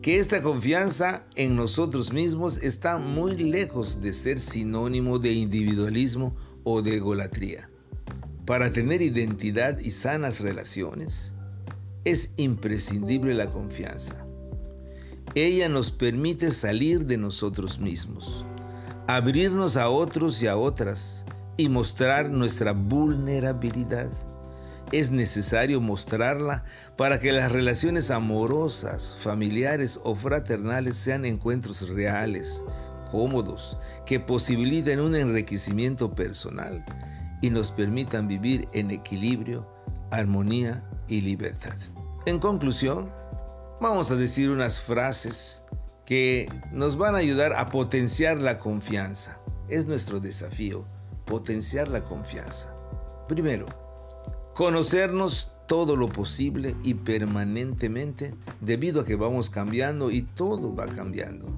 Que 0.03 0.19
esta 0.19 0.43
confianza 0.43 1.25
en 1.37 1.55
nosotros 1.55 2.13
mismos 2.13 2.59
está 2.63 2.99
muy 2.99 3.37
lejos 3.37 4.01
de 4.01 4.13
ser 4.13 4.41
sinónimo 4.41 5.19
de 5.19 5.33
individualismo 5.33 6.35
o 6.65 6.83
de 6.83 6.97
egolatría. 6.97 7.71
Para 8.45 8.73
tener 8.73 9.03
identidad 9.03 9.79
y 9.79 9.93
sanas 9.93 10.41
relaciones, 10.41 11.35
es 12.05 12.33
imprescindible 12.37 13.35
la 13.35 13.47
confianza. 13.47 14.28
Ella 15.47 15.69
nos 15.69 15.93
permite 15.93 16.51
salir 16.51 17.07
de 17.07 17.17
nosotros 17.17 17.79
mismos, 17.79 18.45
abrirnos 19.07 19.77
a 19.77 19.89
otros 19.89 20.43
y 20.43 20.49
a 20.49 20.57
otras 20.57 21.27
y 21.57 21.69
mostrar 21.69 22.29
nuestra 22.29 22.73
vulnerabilidad. 22.73 24.11
Es 24.91 25.13
necesario 25.13 25.81
mostrarla 25.81 26.65
para 26.97 27.21
que 27.21 27.31
las 27.31 27.53
relaciones 27.53 28.11
amorosas, 28.11 29.15
familiares 29.17 30.01
o 30.03 30.17
fraternales 30.17 30.97
sean 30.97 31.25
encuentros 31.25 31.89
reales, 31.89 32.65
cómodos, 33.13 33.77
que 34.07 34.19
posibiliten 34.19 34.99
un 34.99 35.15
enriquecimiento 35.15 36.17
personal 36.17 36.85
y 37.43 37.51
nos 37.51 37.71
permitan 37.71 38.27
vivir 38.27 38.69
en 38.73 38.91
equilibrio, 38.91 39.73
armonía 40.11 40.83
y 41.07 41.21
libertad. 41.21 41.77
En 42.27 42.41
conclusión, 42.41 43.17
vamos 43.81 44.11
a 44.11 44.17
decir 44.17 44.51
unas 44.51 44.81
frases 44.81 45.63
que 46.05 46.49
nos 46.73 46.97
van 46.97 47.15
a 47.15 47.19
ayudar 47.19 47.53
a 47.53 47.69
potenciar 47.69 48.41
la 48.41 48.59
confianza. 48.59 49.41
es 49.69 49.85
nuestro 49.85 50.19
desafío 50.19 50.87
potenciar 51.27 51.89
la 51.89 52.03
confianza. 52.03 52.75
Primero, 53.29 53.67
conocernos 54.55 55.53
todo 55.69 55.95
lo 55.95 56.09
posible 56.09 56.75
y 56.83 56.95
permanentemente 56.95 58.35
debido 58.63 59.03
a 59.03 59.05
que 59.05 59.15
vamos 59.15 59.51
cambiando 59.51 60.11
y 60.11 60.23
todo 60.23 60.75
va 60.75 60.87
cambiando. 60.87 61.55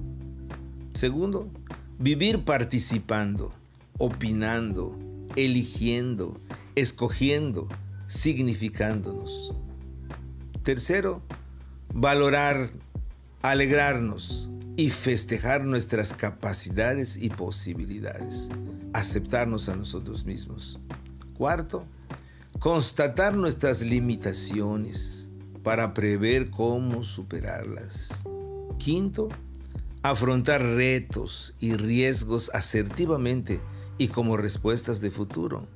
Segundo, 0.93 1.49
vivir 1.97 2.43
participando, 2.43 3.53
opinando, 3.97 4.99
eligiendo, 5.37 6.37
escogiendo, 6.75 7.69
significándonos. 8.07 9.53
Tercero, 10.63 11.21
valorar, 11.93 12.69
alegrarnos 13.41 14.49
y 14.77 14.89
festejar 14.89 15.63
nuestras 15.63 16.13
capacidades 16.13 17.17
y 17.17 17.29
posibilidades. 17.29 18.49
Aceptarnos 18.93 19.69
a 19.69 19.75
nosotros 19.75 20.25
mismos. 20.25 20.79
Cuarto, 21.37 21.85
constatar 22.59 23.35
nuestras 23.35 23.81
limitaciones 23.81 25.29
para 25.63 25.93
prever 25.93 26.49
cómo 26.49 27.03
superarlas. 27.03 28.23
Quinto, 28.77 29.29
afrontar 30.03 30.61
retos 30.61 31.55
y 31.59 31.73
riesgos 31.73 32.49
asertivamente 32.53 33.61
y 33.97 34.07
como 34.07 34.37
respuestas 34.37 35.01
de 35.01 35.11
futuro. 35.11 35.67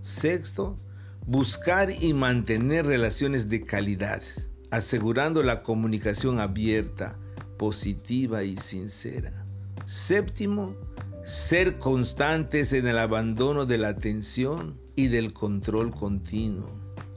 Sexto, 0.00 0.78
buscar 1.26 1.90
y 1.90 2.14
mantener 2.14 2.86
relaciones 2.86 3.50
de 3.50 3.62
calidad, 3.62 4.22
asegurando 4.70 5.42
la 5.42 5.62
comunicación 5.62 6.40
abierta, 6.40 7.18
positiva 7.56 8.44
y 8.44 8.56
sincera. 8.56 9.46
Séptimo, 9.84 10.76
ser 11.24 11.78
constantes 11.78 12.72
en 12.72 12.86
el 12.86 12.98
abandono 12.98 13.66
de 13.66 13.78
la 13.78 13.88
atención 13.88 14.78
y 14.96 15.08
del 15.08 15.32
control 15.32 15.92
continuo. 15.92 16.68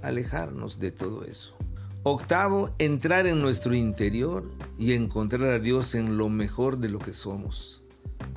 Alejarnos 0.01 0.79
de 0.79 0.91
todo 0.91 1.23
eso. 1.25 1.55
Octavo, 2.03 2.73
entrar 2.79 3.27
en 3.27 3.41
nuestro 3.41 3.75
interior 3.75 4.49
y 4.79 4.93
encontrar 4.93 5.51
a 5.51 5.59
Dios 5.59 5.93
en 5.93 6.17
lo 6.17 6.29
mejor 6.29 6.79
de 6.79 6.89
lo 6.89 6.97
que 6.97 7.13
somos 7.13 7.83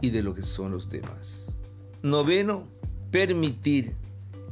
y 0.00 0.10
de 0.10 0.22
lo 0.22 0.34
que 0.34 0.42
son 0.42 0.72
los 0.72 0.90
demás. 0.90 1.56
Noveno, 2.02 2.68
permitir 3.10 3.96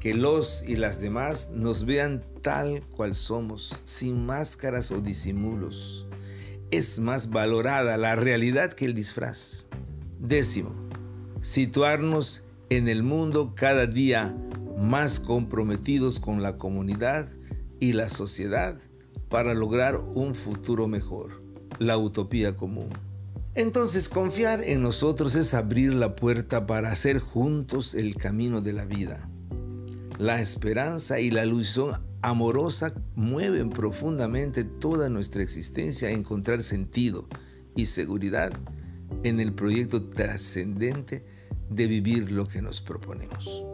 que 0.03 0.15
los 0.15 0.65
y 0.67 0.75
las 0.75 1.01
demás 1.01 1.51
nos 1.55 1.85
vean 1.85 2.25
tal 2.41 2.83
cual 2.89 3.15
somos, 3.15 3.79
sin 3.85 4.27
máscaras 4.27 4.91
o 4.91 5.01
disimulos. 5.01 6.09
Es 6.73 6.99
más 6.99 7.31
valorada 7.31 7.97
la 7.99 8.17
realidad 8.17 8.73
que 8.73 8.85
el 8.85 8.95
disfraz. 8.95 9.69
Décimo, 10.19 10.75
situarnos 11.41 12.43
en 12.69 12.89
el 12.89 13.05
mundo 13.05 13.53
cada 13.55 13.87
día 13.87 14.37
más 14.77 15.21
comprometidos 15.21 16.19
con 16.19 16.43
la 16.43 16.59
comunidad 16.59 17.29
y 17.79 17.93
la 17.93 18.09
sociedad 18.09 18.81
para 19.29 19.55
lograr 19.55 19.99
un 19.99 20.35
futuro 20.35 20.89
mejor, 20.89 21.39
la 21.79 21.97
utopía 21.97 22.57
común. 22.57 22.89
Entonces 23.55 24.09
confiar 24.09 24.65
en 24.65 24.83
nosotros 24.83 25.37
es 25.37 25.55
abrir 25.55 25.95
la 25.95 26.17
puerta 26.17 26.67
para 26.67 26.91
hacer 26.91 27.21
juntos 27.21 27.95
el 27.95 28.17
camino 28.17 28.63
de 28.63 28.73
la 28.73 28.85
vida. 28.85 29.29
La 30.19 30.41
esperanza 30.41 31.21
y 31.21 31.31
la 31.31 31.45
ilusión 31.45 32.01
amorosa 32.23 32.95
mueven 33.17 33.71
profundamente 33.71 34.65
toda 34.65 35.09
nuestra 35.09 35.43
existencia 35.43 36.09
a 36.09 36.13
encontrar 36.13 36.63
sentido 36.63 37.29
y 37.75 37.87
seguridad 37.87 38.53
en 39.25 39.41
el 39.41 39.53
proyecto 39.53 40.03
trascendente 40.11 41.25
de 41.69 41.87
vivir 41.87 42.31
lo 42.31 42.47
que 42.47 42.63
nos 42.63 42.81
proponemos. 42.81 43.67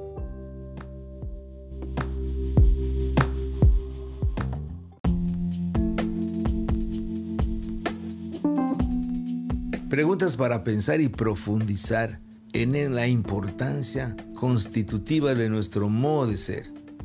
Preguntas 9.88 10.36
para 10.36 10.64
pensar 10.64 11.00
y 11.00 11.08
profundizar 11.08 12.20
en 12.52 12.94
la 12.94 13.06
importancia 13.06 14.16
constitutiva 14.34 15.34
de 15.34 15.48
nuestro 15.48 15.88
modo 15.88 16.28
de 16.28 16.36
ser, 16.36 16.62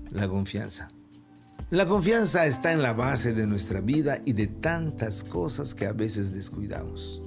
la 0.09 0.27
confianza. 0.27 0.87
La 1.69 1.87
confianza 1.87 2.45
está 2.45 2.71
en 2.71 2.81
la 2.81 2.93
base 2.93 3.33
de 3.33 3.47
nuestra 3.47 3.81
vida 3.81 4.21
y 4.25 4.33
de 4.33 4.47
tantas 4.47 5.23
cosas 5.23 5.73
que 5.73 5.85
a 5.85 5.93
veces 5.93 6.33
descuidamos. 6.33 7.21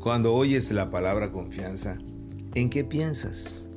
Cuando 0.00 0.34
oyes 0.34 0.70
la 0.72 0.90
palabra 0.90 1.30
confianza, 1.30 1.98
¿en 2.54 2.70
qué 2.70 2.84
piensas? 2.84 3.68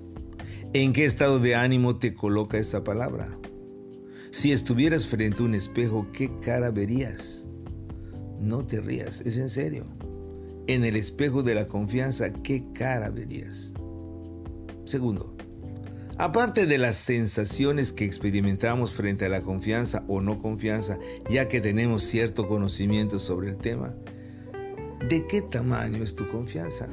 ¿En 0.74 0.94
qué 0.94 1.06
estado 1.06 1.40
de 1.40 1.56
ánimo 1.56 1.98
te 1.98 2.14
coloca 2.14 2.58
esa 2.58 2.84
palabra? 2.84 3.38
Si 4.32 4.52
estuvieras 4.52 5.08
frente 5.08 5.42
a 5.42 5.46
un 5.46 5.56
espejo, 5.56 6.08
¿qué 6.14 6.32
cara 6.40 6.70
verías? 6.70 7.48
No 8.40 8.66
te 8.66 8.80
rías, 8.80 9.22
es 9.22 9.38
en 9.38 9.50
serio 9.50 9.99
en 10.70 10.86
el 10.86 10.96
espejo 10.96 11.42
de 11.42 11.56
la 11.56 11.68
confianza, 11.68 12.32
¿qué 12.32 12.64
cara 12.74 13.10
verías? 13.10 13.74
Segundo, 14.86 15.36
aparte 16.20 16.68
de 16.68 16.78
las 16.78 16.96
sensaciones 16.96 17.92
que 17.92 18.06
experimentamos 18.06 18.94
frente 18.94 19.26
a 19.26 19.30
la 19.30 19.42
confianza 19.42 20.06
o 20.08 20.22
no 20.22 20.38
confianza, 20.38 21.00
ya 21.28 21.48
que 21.48 21.60
tenemos 21.60 22.04
cierto 22.04 22.48
conocimiento 22.48 23.18
sobre 23.18 23.50
el 23.50 23.58
tema, 23.58 23.96
¿de 25.10 25.26
qué 25.26 25.42
tamaño 25.42 26.04
es 26.04 26.14
tu 26.14 26.28
confianza? 26.28 26.88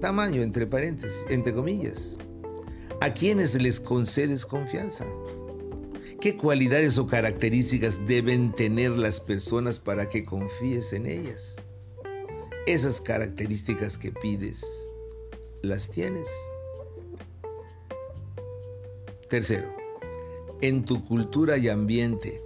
Tamaño 0.00 0.40
entre 0.40 0.66
paréntesis, 0.66 1.26
entre 1.28 1.52
comillas. 1.52 2.16
¿A 3.02 3.12
quiénes 3.12 3.54
les 3.60 3.80
concedes 3.80 4.46
confianza? 4.46 5.04
¿Qué 6.22 6.36
cualidades 6.36 6.96
o 6.96 7.06
características 7.06 8.06
deben 8.06 8.52
tener 8.52 8.96
las 8.96 9.20
personas 9.20 9.78
para 9.78 10.08
que 10.08 10.24
confíes 10.24 10.94
en 10.94 11.04
ellas? 11.04 11.58
Esas 12.66 13.00
características 13.00 13.98
que 13.98 14.12
pides, 14.12 14.64
¿las 15.62 15.88
tienes? 15.90 16.28
Tercero, 19.28 19.74
en 20.60 20.84
tu 20.84 21.02
cultura 21.02 21.56
y 21.56 21.68
ambiente, 21.68 22.42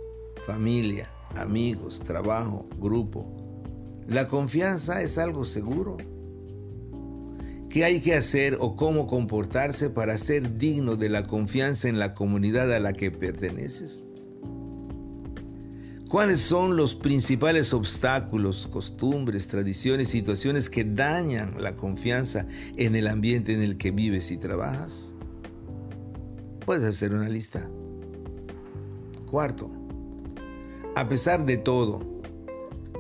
familia, 0.47 1.11
amigos, 1.35 2.01
trabajo, 2.01 2.67
grupo, 2.79 3.27
¿la 4.07 4.29
confianza 4.29 5.03
es 5.03 5.19
algo 5.19 5.45
seguro? 5.45 5.97
¿Qué 7.71 7.85
hay 7.85 8.01
que 8.01 8.15
hacer 8.15 8.59
o 8.61 8.77
cómo 8.77 9.09
comportarse 9.09 9.91
para 9.91 10.17
ser 10.17 10.59
digno 10.59 10.95
de 10.97 11.09
la 11.09 11.27
confianza 11.27 11.89
en 11.89 11.99
la 11.99 12.15
comunidad 12.15 12.73
a 12.73 12.79
la 12.79 12.93
que 12.93 13.11
perteneces? 13.11 14.07
¿Cuáles 16.15 16.43
son 16.43 16.77
los 16.77 16.95
principales 16.95 17.75
obstáculos, 17.75 18.69
costumbres, 18.69 19.49
tradiciones, 19.49 20.07
situaciones 20.07 20.71
que 20.71 20.85
dañan 20.85 21.55
la 21.61 21.75
confianza 21.75 22.47
en 22.77 22.95
el 22.95 23.09
ambiente 23.09 23.53
en 23.53 23.63
el 23.63 23.79
que 23.79 23.91
vives 23.91 24.31
y 24.31 24.37
trabajas? 24.37 25.13
Puedes 26.65 26.85
hacer 26.85 27.15
una 27.15 27.29
lista. 27.29 27.69
Cuarto, 29.29 29.73
a 30.95 31.09
pesar 31.09 31.45
de 31.45 31.57
todo, 31.57 32.23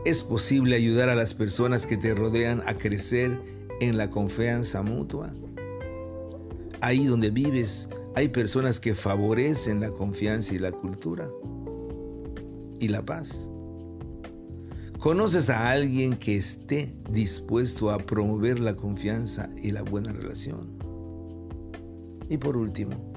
¿es 0.05 0.25
posible 0.25 0.75
ayudar 0.75 1.09
a 1.09 1.15
las 1.15 1.35
personas 1.35 1.87
que 1.87 1.97
te 1.97 2.17
rodean 2.17 2.65
a 2.67 2.79
crecer 2.79 3.41
en 3.81 3.97
la 3.97 4.11
confianza 4.11 4.83
mutua? 4.83 5.33
Ahí 6.81 7.05
donde 7.05 7.31
vives 7.31 7.89
hay 8.17 8.27
personas 8.27 8.81
que 8.81 8.93
favorecen 8.93 9.79
la 9.79 9.93
confianza 9.93 10.53
y 10.53 10.59
la 10.59 10.73
cultura 10.73 11.29
y 12.85 12.89
la 12.89 13.05
paz. 13.05 13.51
¿Conoces 14.99 15.51
a 15.51 15.71
alguien 15.71 16.17
que 16.17 16.37
esté 16.37 16.93
dispuesto 17.11 17.91
a 17.91 17.99
promover 17.99 18.59
la 18.59 18.77
confianza 18.77 19.51
y 19.61 19.71
la 19.71 19.83
buena 19.83 20.13
relación? 20.13 20.79
Y 22.29 22.39
por 22.39 22.57
último, 22.57 23.13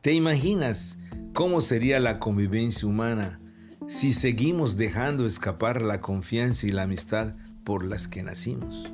¿te 0.00 0.12
imaginas 0.14 0.98
cómo 1.32 1.60
sería 1.60 2.00
la 2.00 2.18
convivencia 2.18 2.88
humana 2.88 3.40
si 3.86 4.12
seguimos 4.12 4.76
dejando 4.76 5.26
escapar 5.26 5.82
la 5.82 6.00
confianza 6.00 6.66
y 6.66 6.72
la 6.72 6.82
amistad 6.82 7.34
por 7.64 7.84
las 7.84 8.08
que 8.08 8.22
nacimos? 8.22 8.90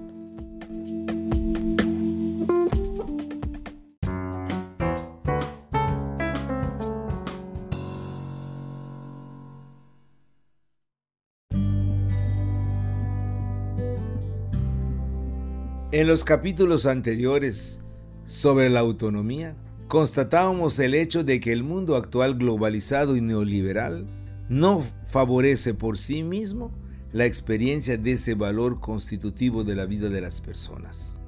En 15.93 16.09
los 16.09 16.25
capítulos 16.25 16.85
anteriores 16.85 17.81
sobre 18.25 18.71
la 18.71 18.81
autonomía, 18.81 19.57
constatábamos 19.87 20.81
el 20.81 20.97
hecho 20.97 21.23
de 21.23 21.39
que 21.39 21.53
el 21.53 21.63
mundo 21.63 21.95
actual 21.95 22.35
globalizado 22.35 23.15
y 23.15 23.21
neoliberal 23.21 24.05
no 24.49 24.81
favorece 25.05 25.75
por 25.75 25.97
sí 25.97 26.25
mismo 26.25 26.73
la 27.13 27.25
experiencia 27.25 27.97
de 27.97 28.13
ese 28.13 28.35
valor 28.35 28.81
constitutivo 28.81 29.63
de 29.63 29.77
la 29.77 29.87
vida 29.87 30.09
de 30.09 30.21
las 30.21 30.41
personas. 30.41 31.19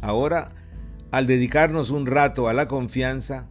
Ahora, 0.00 0.54
Al 1.10 1.26
dedicarnos 1.26 1.90
un 1.90 2.04
rato 2.04 2.48
a 2.48 2.52
la 2.52 2.68
confianza, 2.68 3.48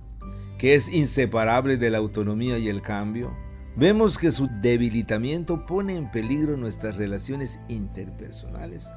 que 0.59 0.75
es 0.75 0.93
inseparable 0.93 1.77
de 1.77 1.89
la 1.89 1.97
autonomía 1.97 2.59
y 2.59 2.67
el 2.67 2.83
cambio, 2.83 3.35
vemos 3.75 4.19
que 4.19 4.29
su 4.29 4.47
debilitamiento 4.61 5.65
pone 5.65 5.95
en 5.95 6.11
peligro 6.11 6.55
nuestras 6.55 6.97
relaciones 6.97 7.59
interpersonales 7.67 8.91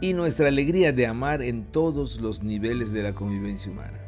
y 0.00 0.12
nuestra 0.12 0.48
alegría 0.48 0.92
de 0.92 1.06
amar 1.06 1.42
en 1.42 1.64
todos 1.64 2.20
los 2.20 2.42
niveles 2.42 2.92
de 2.92 3.02
la 3.02 3.14
convivencia 3.14 3.72
humana. 3.72 3.98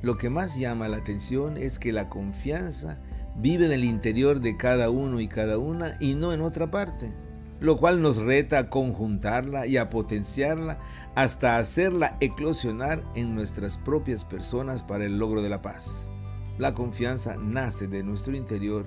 Lo 0.00 0.16
que 0.16 0.30
más 0.30 0.58
llama 0.58 0.88
la 0.88 0.96
atención 0.96 1.56
es 1.56 1.78
que 1.78 1.92
la 1.92 2.08
confianza 2.08 2.98
vive 3.36 3.66
en 3.66 3.72
el 3.72 3.84
interior 3.84 4.40
de 4.40 4.56
cada 4.56 4.90
uno 4.90 5.20
y 5.20 5.28
cada 5.28 5.58
una 5.58 5.96
y 6.00 6.14
no 6.14 6.32
en 6.32 6.40
otra 6.40 6.70
parte, 6.70 7.12
lo 7.60 7.76
cual 7.76 8.02
nos 8.02 8.18
reta 8.18 8.58
a 8.58 8.70
conjuntarla 8.70 9.66
y 9.66 9.76
a 9.76 9.90
potenciarla 9.90 10.78
hasta 11.14 11.58
hacerla 11.58 12.16
eclosionar 12.20 13.02
en 13.14 13.34
nuestras 13.34 13.78
propias 13.78 14.24
personas 14.24 14.82
para 14.82 15.04
el 15.04 15.18
logro 15.18 15.42
de 15.42 15.50
la 15.50 15.62
paz. 15.62 16.12
La 16.58 16.74
confianza 16.74 17.36
nace 17.36 17.86
de 17.86 18.02
nuestro 18.02 18.36
interior 18.36 18.86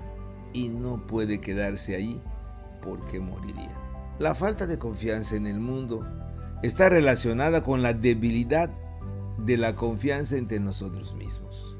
y 0.52 0.68
no 0.68 1.06
puede 1.06 1.40
quedarse 1.40 1.94
ahí 1.94 2.20
porque 2.82 3.20
moriría. 3.20 3.85
La 4.18 4.34
falta 4.34 4.66
de 4.66 4.78
confianza 4.78 5.36
en 5.36 5.46
el 5.46 5.60
mundo 5.60 6.06
está 6.62 6.88
relacionada 6.88 7.62
con 7.62 7.82
la 7.82 7.92
debilidad 7.92 8.70
de 9.36 9.58
la 9.58 9.76
confianza 9.76 10.38
entre 10.38 10.58
nosotros 10.58 11.14
mismos. 11.14 11.76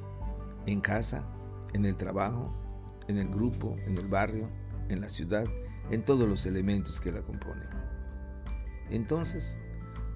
En 0.66 0.83
casa, 0.83 1.27
en 1.72 1.87
el 1.87 1.96
trabajo, 1.96 2.55
en 3.09 3.16
el 3.16 3.29
grupo, 3.29 3.79
en 3.87 3.96
el 3.96 4.07
barrio, 4.07 4.51
en 4.90 5.01
la 5.01 5.09
ciudad, 5.09 5.46
en 5.90 6.05
todos 6.05 6.29
los 6.29 6.44
elementos 6.44 7.01
que 7.01 7.11
la 7.11 7.22
componen. 7.22 7.70
Entonces, 8.90 9.59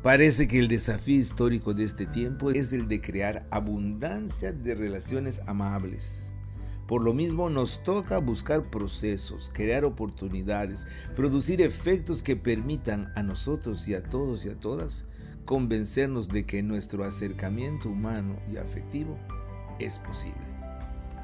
parece 0.03 0.47
que 0.47 0.59
el 0.59 0.69
desafío 0.69 1.19
histórico 1.19 1.73
de 1.73 1.85
este 1.85 2.05
tiempo 2.05 2.51
es 2.51 2.71
el 2.75 2.87
de 2.87 3.01
crear 3.01 3.47
abundancia 3.51 4.53
de 4.53 4.75
relaciones 4.75 5.41
amables 5.47 6.30
por 6.91 7.05
lo 7.05 7.15
mismo 7.15 7.49
nos 7.49 7.85
toca 7.85 8.19
buscar 8.19 8.65
procesos, 8.65 9.49
crear 9.55 9.85
oportunidades, 9.85 10.89
producir 11.15 11.63
efectos 11.63 12.21
que 12.21 12.35
permitan 12.35 13.13
a 13.15 13.23
nosotros 13.23 13.87
y 13.87 13.95
a 13.95 14.03
todos 14.03 14.45
y 14.45 14.49
a 14.49 14.59
todas 14.59 15.07
convencernos 15.45 16.27
de 16.27 16.47
que 16.47 16.65
nuestro 16.65 17.05
acercamiento 17.05 17.91
humano 17.91 18.41
y 18.53 18.57
afectivo 18.57 19.17
es 19.79 20.01
posible. 20.01 20.43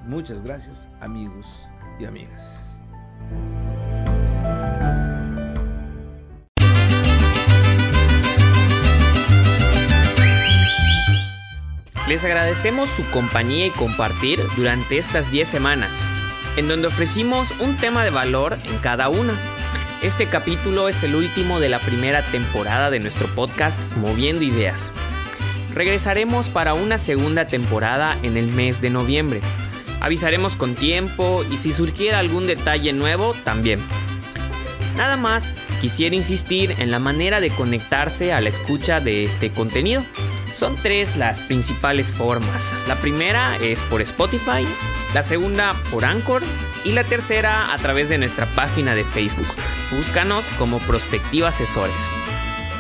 Muchas 0.07 0.41
gracias 0.41 0.89
amigos 1.01 1.65
y 1.99 2.05
amigas. 2.05 2.76
Les 12.09 12.23
agradecemos 12.23 12.89
su 12.89 13.05
compañía 13.11 13.67
y 13.67 13.71
compartir 13.71 14.41
durante 14.57 14.97
estas 14.97 15.33
10 15.33 15.49
semanas, 15.49 16.05
en 16.57 16.69
donde 16.69 16.87
ofrecimos 16.87 17.51
un 17.59 17.77
tema 17.77 18.05
de 18.05 18.11
valor 18.11 18.57
en 18.65 18.79
cada 18.79 19.09
una. 19.09 19.35
Este 20.03 20.27
capítulo 20.27 20.89
es 20.89 21.03
el 21.03 21.17
último 21.17 21.59
de 21.59 21.69
la 21.69 21.81
primera 21.81 22.23
temporada 22.23 22.91
de 22.91 23.01
nuestro 23.01 23.27
podcast 23.35 23.81
Moviendo 23.97 24.45
Ideas. 24.45 24.93
Regresaremos 25.75 26.49
para 26.49 26.75
una 26.75 26.97
segunda 26.97 27.49
temporada 27.49 28.17
en 28.23 28.37
el 28.37 28.53
mes 28.53 28.81
de 28.81 28.91
noviembre. 28.91 29.41
Avisaremos 30.01 30.55
con 30.55 30.77
tiempo 30.77 31.45
y 31.51 31.57
si 31.57 31.73
surgiera 31.73 32.21
algún 32.21 32.47
detalle 32.47 32.93
nuevo 32.93 33.35
también. 33.43 33.81
Nada 34.97 35.17
más, 35.17 35.55
quisiera 35.81 36.15
insistir 36.15 36.77
en 36.79 36.93
la 36.93 37.01
manera 37.01 37.41
de 37.41 37.51
conectarse 37.51 38.33
a 38.33 38.41
la 38.41 38.49
escucha 38.49 39.01
de 39.01 39.25
este 39.25 39.51
contenido. 39.51 40.05
Son 40.53 40.77
tres 40.77 41.17
las 41.17 41.41
principales 41.41 42.13
formas. 42.13 42.75
La 42.87 42.97
primera 42.97 43.57
es 43.57 43.83
por 43.83 44.01
Spotify, 44.03 44.67
la 45.15 45.23
segunda 45.23 45.75
por 45.91 46.05
Anchor 46.05 46.43
y 46.85 46.93
la 46.93 47.05
tercera 47.05 47.73
a 47.73 47.79
través 47.79 48.09
de 48.09 48.19
nuestra 48.19 48.47
página 48.47 48.95
de 48.95 49.05
Facebook. 49.05 49.49
Búscanos 49.91 50.47
como 50.59 50.79
Prospectiva 50.81 51.49
Asesores. 51.49 52.09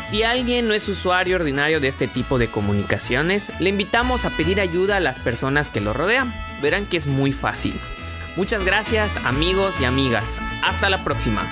Si 0.08 0.22
alguien 0.22 0.68
no 0.68 0.74
es 0.74 0.88
usuario 0.88 1.36
ordinario 1.36 1.80
de 1.80 1.88
este 1.88 2.06
tipo 2.06 2.38
de 2.38 2.48
comunicaciones, 2.48 3.50
le 3.58 3.70
invitamos 3.70 4.24
a 4.24 4.30
pedir 4.30 4.60
ayuda 4.60 4.98
a 4.98 5.00
las 5.00 5.18
personas 5.18 5.70
que 5.70 5.80
lo 5.80 5.92
rodean. 5.92 6.32
Verán 6.62 6.86
que 6.86 6.96
es 6.96 7.08
muy 7.08 7.32
fácil. 7.32 7.78
Muchas 8.36 8.64
gracias 8.64 9.16
amigos 9.24 9.74
y 9.80 9.84
amigas. 9.84 10.38
Hasta 10.62 10.90
la 10.90 11.02
próxima. 11.02 11.42